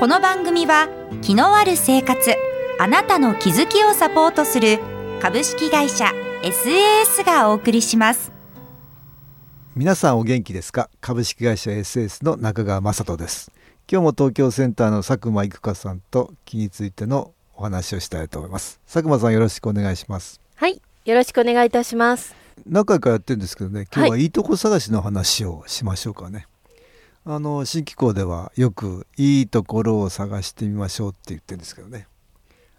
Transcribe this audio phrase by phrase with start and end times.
[0.00, 0.88] この番組は
[1.22, 2.34] 気のある生活
[2.80, 4.80] あなたの気づきをサポートする
[5.22, 6.06] 株式会社
[6.42, 8.32] SAS がお送りします。
[9.76, 10.90] 皆さんお元気ですか？
[11.00, 13.52] 株式会社 SAS の中川雅人です。
[13.90, 18.80] 今日も東京センターの佐久間育香さんと気についてのお話をしたいと思います。
[18.86, 20.40] 佐久間さんよろしくお願いします。
[20.56, 22.34] はいよろしくお願いいたします。
[22.66, 24.30] 何回かやってるんですけどね今日はいい。
[24.32, 26.46] とこ探しの話をしましょうかね、はい、
[27.26, 32.06] あの新機構ではよくいいところを探してみましょうって言ってるんですけどね。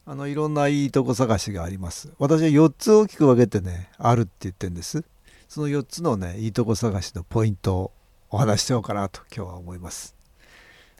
[0.05, 2.11] あのいろんないいとこ探しがあります。
[2.19, 5.03] 私は4つ大きく分けてねあるって言ってるんです。
[5.47, 7.91] その4つのねいいとこ探しのポイントを
[8.29, 10.13] お話ししようかなと今日は思います。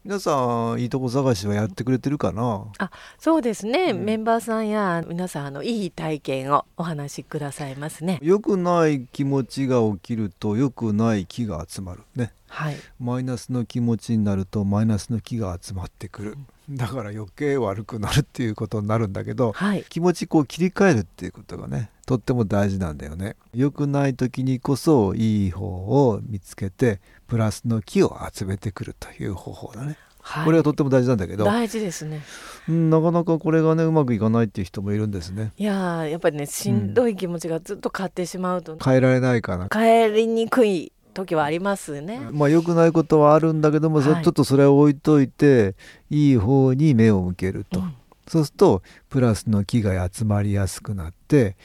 [0.03, 2.65] 皆さんいいとこ探しはやってくれてるかな？
[2.79, 8.19] あそうですね、うん、メンバーさんや皆さんあのいい体験をお話しくださいますね。
[8.23, 16.37] 良くない気持ちが起きると良くない気が集まるね、はい、マイナスの気持ちになるとマイナスの気が集まってくる、
[16.69, 23.35] だから余計悪くなるっていうことになるんだけど、はい、気持ちこう切り替えるっていうことがねとっても大事なんだよね。
[23.53, 29.97] 良くない時にこそいい方を見つけてプラスの気を集めてくるという方法だね。
[30.21, 32.23] はい、これはとっても大事なんだけど大事ですね、
[32.67, 35.51] うん、なかなかこれがねうまくいかないっていう人もいるんですね。
[35.55, 39.67] いややっぱりねしんどい気持ちがずっと買ってしまうと、うん、変えられないかな。
[39.71, 42.19] 変えりにくい時はありますね。
[42.31, 45.75] まあ良くないことはあるんだけども、はい、ちょっとそれを置いといて
[46.11, 47.95] いい方に目を向けると、うん。
[48.27, 48.81] そうすると
[49.15, 51.55] プラスの気が集まりやすくなって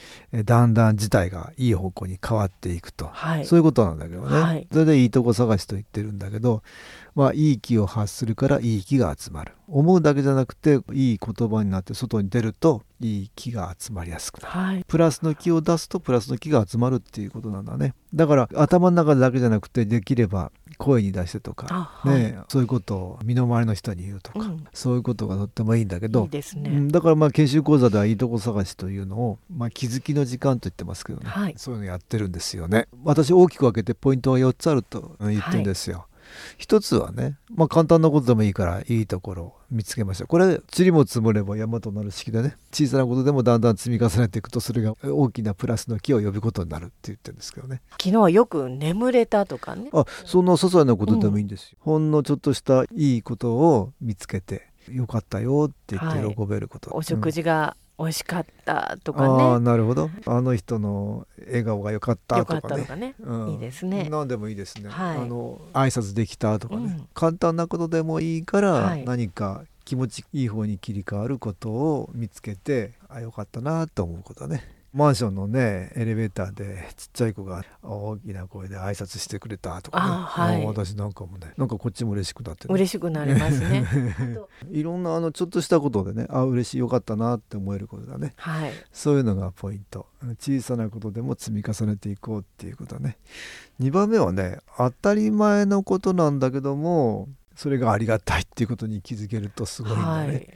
[0.44, 6.62] だんだん事態がいい方向に変わっていくと、はい、そういうことなんだけどね、はい、それでいいとこ探しと言ってるんだけど、
[7.16, 9.52] まあ、いい気を発するからいい気が集まる。
[9.66, 17.94] 思うだけじゃなくていい言葉になって外に出るといい気が集まりやすくなる、はい、プラスの気を出すとプラスの気が集まるっていうことなんだね。
[18.12, 32.86] だから頭の中だけじゃなくてできれば声に出してとか、ね、はい、そういうことを身の回りの人に言うとか、うん、そういうことがとってもいいんだけど、ね、だからまあ研修講座ではいいとこ探しというのを、まあ、気づきの時間と言ってますけどね、はい、そういうのやってるんですよね。
[33.02, 36.06] 私大きく分けてポイントは4つあると言ってるんですよ、
[36.58, 47.80] 一つはね、まあ、簡単なことでもいいからいいところを見つけましたこれ塵も積もれば山となる式でね小さなことでもだんだん積み重ねていくとそれが大きなプラスの木を呼ぶことになるって言ってるんですけどね。
[47.92, 49.88] 昨日はよく眠れたとかね。
[49.92, 59.44] あそんな些細なことでもいいんですよ、うん、ほんのちょっとしたいいことを見つけてよかったよって言って喜べること、はい、お食事が、美味しかったとかね。
[59.44, 60.08] あなるほど。
[60.24, 62.84] あの人の笑顔が良かったとかね。
[62.84, 64.08] かねうん、いいですね。
[64.10, 64.88] 何でもいいですね。
[64.88, 74.79] はい、あの挨拶できたとかね、うん、簡単なことでもいいから、はい、何か気持ちいい方に切り替わることを見つけて、あ良かったなと思うことね。
[74.92, 83.86] マンションのねエレベーターでちっちゃい子が大きな声で挨拶してくれたとかね、はい、私なんかもねなんかこっちも嬉しくなって、ね、嬉しくなりますね。
[84.70, 90.06] いろんなあのちょっとしたことでねあ嬉しいよかったなって思えることだね、はい、そういうのがポイント。
[90.38, 93.16] 小さなことでも積み重ねていこうっていうことね。
[93.80, 97.28] 2番目はね当たり前のことなんだけども
[97.60, 100.48] それがありがたいっていうことに気づけるとすごいんだね、はい、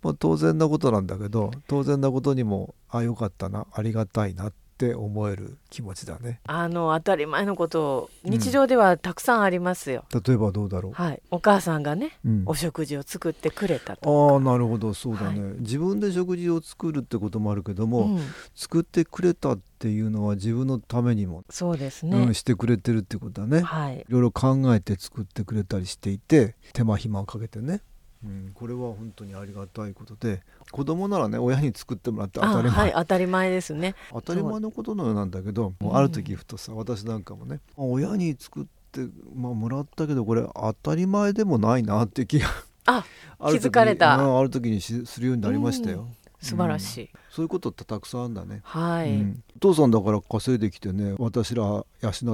[0.00, 6.40] まあ、当然なことなんだけど当然なことにもあよかったなありがたいなっって思える気持ちだね。
[6.44, 10.92] あの当たり前のこと日常ではたくさんありますよ、うん、例えばどうだろう。
[10.92, 11.22] はい。
[11.30, 14.92] お母さんがね、うん、お食事を作ってくれたとああなるほど。
[14.92, 18.20] そうだね、はい、自分で食事を作るってこともあるけども、うん、
[18.54, 27.82] 作ってくれたっていうのは自分のためにもそうですね、してくれてるってことだね、はい、いろいろ考えて作ってくれたりしていて手間暇をかけてね
[28.24, 33.94] うん、これは本当にありがたいことで子供ならね親に作ってもらって当たり前、はい、当たり前ですね。
[34.12, 39.00] 当たり前のことのようなんだけどもうある時ふとさ、私なんかもね親に作って、
[39.34, 42.48] まあ、もらったけどこれ当たり前でもないなって気が
[42.86, 43.04] あ
[43.50, 44.38] 気づかれた。
[44.38, 46.08] ある時にするようになりましたよ。
[46.42, 48.60] 素晴らしい、うん、そういうことってたくさんあるんだね。
[48.64, 51.84] はい、うん、お父さんだから稼いできてね私ら養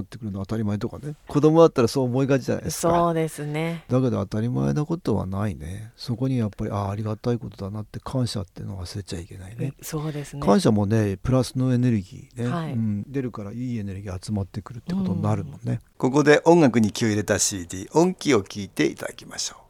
[0.01, 1.15] ってくるの当たり前とかね。
[1.29, 2.95] 子供だったらそう思いがちじゃないですか。
[2.95, 3.85] そうですね。
[3.89, 5.93] だけど当たり前なことはないね。
[5.97, 9.75] そこにやっぱりあありがたいことだなって感謝っていうのを忘れちゃいけないね。
[9.83, 10.43] そうですね。
[10.43, 15.61] 感謝もねプラスのエネルギーね、はい、うん、出るからいいエネルギー集まってくるってことになるもん。
[15.65, 19.68] ね、ここで音楽に気を入れた CD 音気を聞いていただきましょう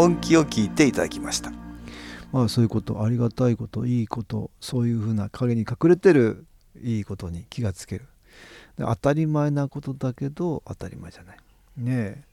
[0.00, 1.52] 本気を聞いていただきました。
[2.32, 6.46] まあそういうことありがたいこといいことそういうふうな影に隠れてる
[6.82, 8.06] いいことに気がつける。
[8.78, 11.36] で当たり前なことだけど当たり前じゃない。
[11.76, 12.24] ねえ。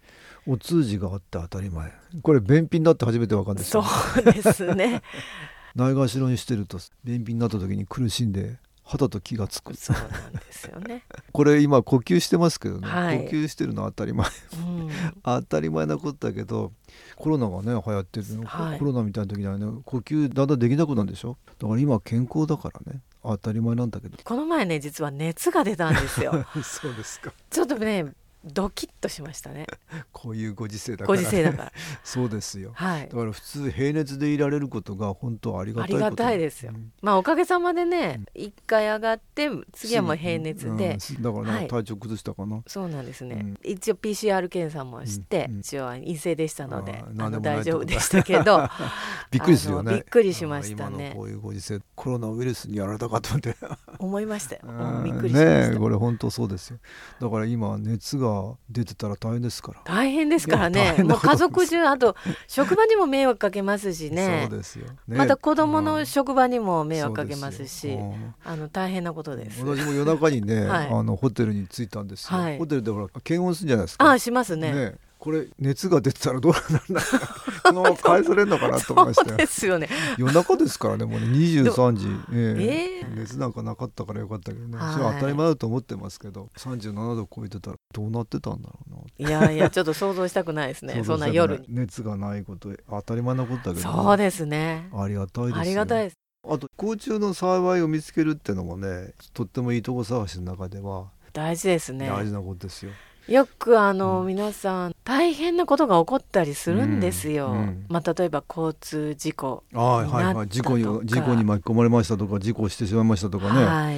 [0.45, 1.91] お通じがあって当たり前。
[2.21, 5.01] これ便秘になって初めて分かるんですそうですね。
[5.75, 9.75] ないがしろにしてると便秘になった時に苦しんで肌と気がつく。
[9.75, 11.03] そうなんですよね
[11.37, 13.19] これ今呼吸してますけどね、はい。
[13.19, 14.27] 呼吸してるのは当たり前。
[14.27, 14.89] うん。
[15.23, 16.71] 当たり前なことだけど
[17.15, 18.79] コロナがね流行ってるの、はい。
[18.79, 21.37] コロナみたいな時にはね呼吸だんだんできなくなるんでしょ？
[21.59, 23.01] だから今健康だからね。
[23.21, 24.17] 当たり前なんだけど。
[24.23, 26.43] この前ね実は熱が出たんですよ。
[26.63, 27.31] そうですか。
[27.51, 28.05] ちょっとね
[28.47, 29.67] ドキッとしましたね。
[30.11, 31.73] こういうご時世だから、ごね、時世だから。
[32.03, 32.71] そうですよ。
[32.73, 33.09] はい。
[33.09, 36.05] だから普通平熱でいられることが本当はありがたいこと。
[36.05, 36.71] ありがたいですよ。
[36.73, 36.91] うん。
[37.01, 41.21] まあおかげさまでね一回上がって次はもう平熱で、うん。
[41.21, 41.67] だからなんはい。
[41.67, 43.57] か体調崩したかな、そうなんですね、うん。
[43.63, 45.53] 一応 PCR 検査もして、うん。
[45.53, 45.59] うん。
[45.59, 48.67] 一応陰性でしたのであの大丈夫でしたけど
[49.31, 49.93] びっくりするよね。
[49.93, 51.09] びっくりしましたね。
[51.09, 51.81] のこういうご時世。
[51.95, 53.55] コロナウイルスにやられたかと思って。
[53.99, 56.79] 思いましたよ、うんびっくりしました、ねえこれ本当そうですよ。
[57.19, 58.36] だから今熱が
[58.69, 59.81] 出てたら大変ですから。
[59.85, 60.95] 大変ですからね。
[61.03, 62.15] もう家族中あと
[62.47, 64.47] 職場にも迷惑かけますしね。
[64.49, 65.17] そうですよ、ね。
[65.17, 65.85] また子供うん。
[65.85, 68.35] の職場にも迷惑かけますし、そうん。
[68.43, 69.63] あの大変なことです。
[69.63, 70.87] 私も夜中にね、 はい。
[70.89, 72.57] あのホテルに着いたんですよ、はい。
[72.57, 74.05] ホテルでほら検温するんじゃないですか。
[74.05, 74.73] ああしますね。
[74.73, 74.95] ね
[75.27, 77.01] これ熱が出てたらどうなるんだ
[77.63, 79.89] このまま返されるのかなと思いましたよですよね。
[80.17, 82.63] 夜中ですからねもうね23時、ええ。
[82.63, 83.19] ええ。
[83.19, 84.93] 熱なんかなかったからよかったけどね、はい。
[84.93, 88.79] それは当たり前だと思ってますけど37度超えてたらどうなってたんだろ
[89.19, 89.29] うな。
[89.29, 91.03] いやいやちょっと想像したくないですね。
[91.03, 91.65] そんな夜に。
[91.67, 94.89] 熱がないこと当たり前なことだけど、そうですね。
[94.93, 95.59] ありがたいですよ。
[95.59, 96.15] ありがたいです。
[96.49, 101.09] あと不幸中の幸いを見つけるっていうのもねとってもいいとこ探しの中では。
[101.33, 102.07] 大事ですね。
[102.07, 102.91] 大事なことですよ、
[103.27, 104.27] よくあの、うん。
[104.27, 107.47] 皆さん大変なことが起こったりするんですよ。
[107.47, 107.85] うんうん。
[107.89, 109.63] まあ例えば交通事故。
[109.73, 110.47] はいはいはい。
[110.47, 113.97] 事故に事故に巻き込まれましたとか事故してしまいましたとかね、はい。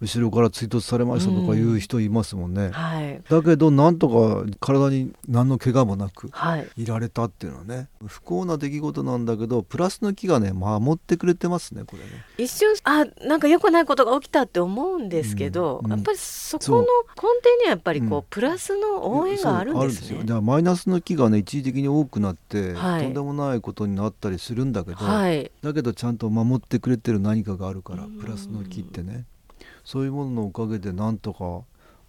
[0.00, 3.22] 後ろから追突されましたとかいう人いますもんね、はい。
[3.28, 6.68] だけどなんとか体に何の怪我もなくはい。
[6.76, 12.08] いられたっていうのはね不幸な出来事なんだけどプラスの木がね守ってくれてますねこれね。
[12.38, 16.86] 一瞬あなんか良くないことが起きたって思うんですけど、やっぱりそこの根
[17.42, 18.24] 底にはやっぱりこう、うん。
[18.30, 20.08] プラスの応援があるんですね。
[20.08, 20.22] そうよ。
[20.22, 23.04] だからマイナスの木がね一時的に多くなって、はい。
[23.04, 28.18] とんでもないことになったりするんだけど、はい、だけどちゃんと守ってくれてる何かがあるからうん。
[28.18, 29.24] プラスの木ってね。
[29.84, 31.64] そういうもののおかげでなんとか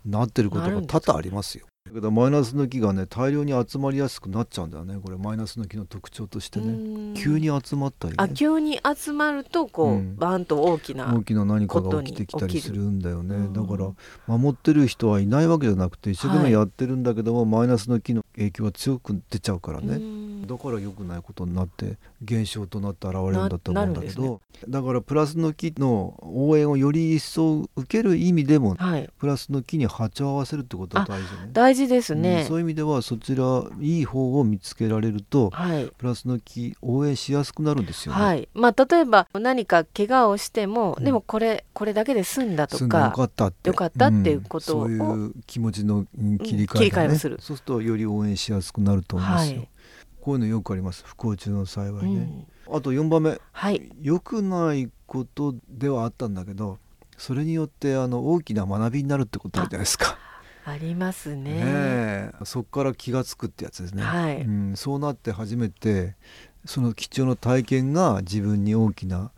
[0.05, 1.65] なってることが多々ありますよ。
[1.83, 4.99] だけどマイナスの木がね大量に集まりやすくなっちゃうんだよね。
[5.03, 6.67] これマイナスの木の特徴としてね。
[6.67, 6.69] う
[7.11, 7.13] ん。
[7.15, 8.17] 急に集まったりね。
[8.19, 10.15] あ急に集まるとこう、うん。
[10.15, 13.47] バーンと大きな大きな何かが起きてきたりするんだよね。
[13.51, 13.91] だから
[14.27, 20.47] 守ってる人はいないわけじゃなくて一生懸命やってるんだけども、マイナスの木の影響が強く出ちゃうからね、うん。
[20.47, 29.09] だから良くないことになって現象となって現れるんだと思うんだけど、だからプラスの木の応援をより一層受ける意味でもはい。
[29.17, 31.49] プラスの木に波長を合わせるってことは大事ね。
[31.71, 35.87] 大事ですうんね、そういう意味ではそちらいい方を見つけられるとはい。
[35.97, 38.21] プラスの木応援しやすくなるんですよね。
[38.21, 38.49] はい。
[38.53, 41.03] まあ例えば何か怪我をしても、うん。
[41.03, 43.69] でもこれこれだけで済んだと済んでよかかったって。
[43.69, 44.97] よかったっていうことをん。
[44.97, 47.37] そういう気持ちのうん切り替え,、ね切り替えをする。
[47.39, 49.69] そうするとより応援しやすくなると思いますよ、はい。
[50.19, 51.03] こういうのよくあります。
[51.05, 52.75] 不幸中の幸いね、うん。
[52.75, 53.39] あと4番目。
[53.51, 53.89] はい。
[54.01, 56.79] 良くないことではあったんだけど
[57.17, 60.17] それによってあの大きな学びになるってことじゃないですか。
[60.65, 62.31] ありますね。
[62.43, 64.41] そこから気が付くってやつですね、はい。
[64.41, 66.15] うん、そうなって初めて
[66.65, 69.31] その貴重な体験が自分に大きな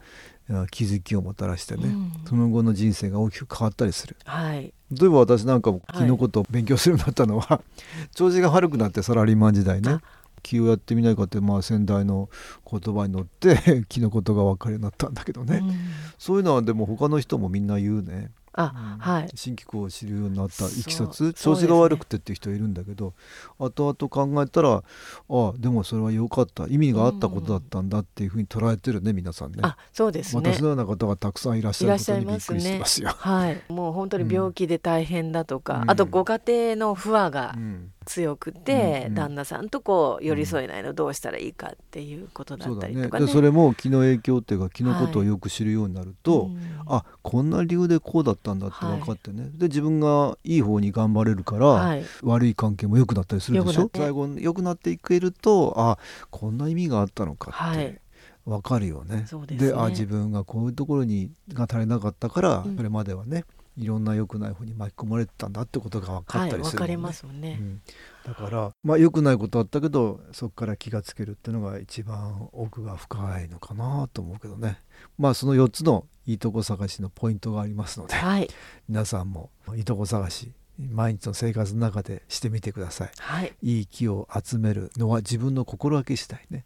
[0.50, 2.12] あ気づきをもたらしてね、うん。
[2.28, 4.18] その後の人生が大きく変わったりする。
[4.26, 4.74] はい。
[4.92, 7.62] 例えば私なんかもはい木のことを勉強するようになったのは、
[8.14, 10.02] 調子が悪くなってサラリーマン時代ねあ。
[10.42, 12.30] 木をやってみないかって、まあ、先代の
[12.70, 15.74] 言葉に乗って木のことが分かるようになったんだけどね、うん。
[16.18, 19.30] そういうのはでも他の人もみんな言うね、あ、はい。
[19.36, 21.34] 新機構を知るようになったいきさつ？
[21.34, 23.14] 調子が悪くてっていう人いるんだけど、
[23.60, 24.84] 後々考えたら
[25.30, 26.68] あでもそれは良かった。
[26.68, 29.60] 意味があったことだったんだっていうふうに捉えてるね皆さんね。
[29.64, 30.42] あそうですね。
[30.54, 33.10] 私のような方がたくさんいらっしゃることにびっくりしてますよ。
[33.10, 35.92] はい、もう本当に病気で大変だとか、うん。
[35.92, 39.16] あとご家庭の不和がうん強くて、うんうん。
[39.16, 43.26] 旦那さんとこう寄り添えないのどうしたらいいかっていうことだったりとかね。
[43.26, 46.60] でそれも気の影響っていうか気のことをよく知るようになると、うん。
[46.86, 53.90] あこんな理由でこうだったんだって分かってね、で自分がいい方に頑張れるから、はい、悪い関係も良くなったりするでしょ？
[53.96, 55.98] 最後に良くなっていけるとあ
[56.30, 57.78] こんな意味があったのかっはい。
[57.78, 58.02] て
[58.46, 59.26] 分かるよね。
[59.48, 59.74] ですね。
[59.74, 62.76] あ自分がこういうところにが足りなかったから、うん。
[62.76, 63.46] それまではね
[63.78, 67.82] いろんな良くない方に巻き込まれてたんだってことが分かったりする、ね、はい、かりますもんね、うん、
[68.26, 74.80] だからまあ良くないことあったけどそこから気がつけるっていうのが一番奥が深いのかなと思うけどね。
[75.18, 78.50] まあその4つのいいとこ探しのポイントがありますので、はい、
[78.88, 86.66] 皆さんもいいとこ探し毎日の生活の中でしてみてください、はい、いい気を集めるのは自分の心がけ次第ね。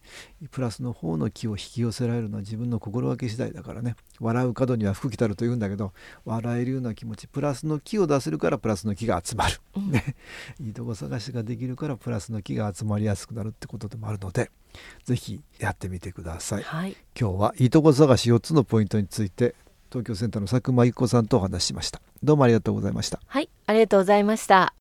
[0.51, 3.95] プラスの方の気を引き寄せられるのは自分の心がけ次第だからね。
[4.19, 5.93] 笑う角には福来たると言うんだけど
[6.25, 10.15] 笑えるような気持ちプラスの気を出せるからプラスの気が集まる、うん、ね、
[10.59, 14.49] いいとこ探しができるからプラスの気が集まりやすくなるってことでもあるので
[15.05, 19.55] 是非やってみてください、はい、今日はいいとこ探し4つのポイントについて
[19.89, 22.01] 東京センターの佐久間由子さんとお話ししました。
[22.23, 23.19] どうもありがとうございました。
[23.25, 24.73] はいありがとうございました。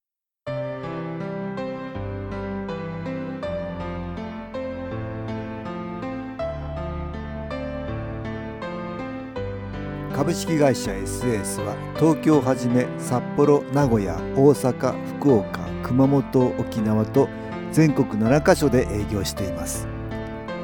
[10.14, 17.28] 株式会社 SS は東京をはじめ札幌名古屋大阪福岡熊本沖縄と
[17.70, 19.86] 全国7カ所で営業しています。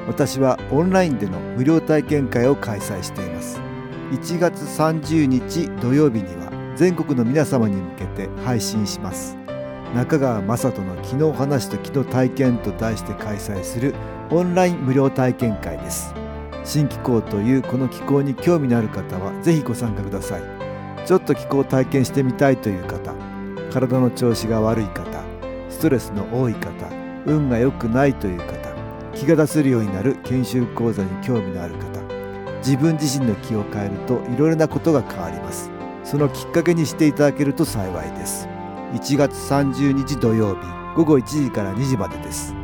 [0.06, 3.60] 私はオンラインでの無料体験会を開催しています
[4.12, 9.36] 1月30日土曜日には全国の皆様に向けて配信します。
[9.94, 13.94] 中川雅人の「昨日話と昨日体験」と題して開催する
[14.30, 16.14] オンライン無料体験会です。
[16.64, 20.62] 新気候というこの気候に興味のある方は是非ご参加ください。
[21.04, 23.12] ちょっと気候を体験してみたいという方
[23.72, 25.04] 体の調子が悪い方
[25.68, 26.70] ストレスの多い方
[27.26, 28.72] 運が良くないという方
[29.14, 31.91] 気が出せるようになる研修講座に興味のある方
[32.64, 35.70] 自分自身の気を変えるといろいろなことが変わります。
[36.04, 38.48] そのきっかけにしていただけると幸いです。
[38.94, 40.66] 1月30日土曜日
[40.96, 42.54] 午後1時から2時までです。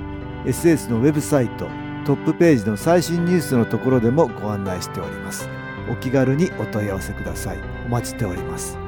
[0.44, 1.66] SS のウェブサイト
[2.04, 5.48] トップページの最新ニュースのところでもご案内しております。
[5.90, 7.58] お気軽にお問い合わせください。
[7.86, 8.87] お待ちしております。